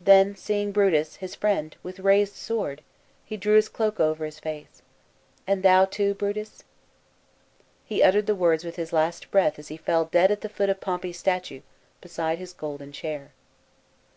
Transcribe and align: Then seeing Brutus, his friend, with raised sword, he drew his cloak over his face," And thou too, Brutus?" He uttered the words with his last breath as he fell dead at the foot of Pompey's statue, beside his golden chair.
Then 0.00 0.34
seeing 0.34 0.72
Brutus, 0.72 1.14
his 1.22 1.36
friend, 1.36 1.76
with 1.84 2.00
raised 2.00 2.34
sword, 2.34 2.82
he 3.24 3.36
drew 3.36 3.54
his 3.54 3.68
cloak 3.68 4.00
over 4.00 4.24
his 4.24 4.40
face," 4.40 4.82
And 5.46 5.62
thou 5.62 5.84
too, 5.84 6.14
Brutus?" 6.14 6.64
He 7.86 8.02
uttered 8.02 8.26
the 8.26 8.34
words 8.34 8.64
with 8.64 8.74
his 8.74 8.92
last 8.92 9.30
breath 9.30 9.56
as 9.56 9.68
he 9.68 9.76
fell 9.76 10.06
dead 10.06 10.32
at 10.32 10.40
the 10.40 10.48
foot 10.48 10.68
of 10.68 10.80
Pompey's 10.80 11.20
statue, 11.20 11.60
beside 12.00 12.38
his 12.38 12.52
golden 12.52 12.90
chair. 12.90 13.30